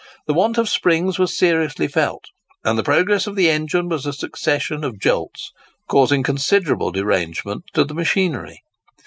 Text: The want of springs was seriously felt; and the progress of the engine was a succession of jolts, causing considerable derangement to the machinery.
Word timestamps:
The 0.25 0.33
want 0.33 0.57
of 0.57 0.67
springs 0.67 1.19
was 1.19 1.37
seriously 1.37 1.87
felt; 1.87 2.25
and 2.63 2.75
the 2.75 2.81
progress 2.81 3.27
of 3.27 3.35
the 3.35 3.51
engine 3.51 3.87
was 3.87 4.07
a 4.07 4.13
succession 4.13 4.83
of 4.83 4.97
jolts, 4.99 5.51
causing 5.87 6.23
considerable 6.23 6.89
derangement 6.89 7.65
to 7.75 7.83
the 7.83 7.93
machinery. 7.93 8.63